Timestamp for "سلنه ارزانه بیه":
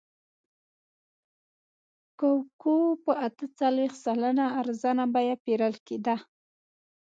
4.05-5.35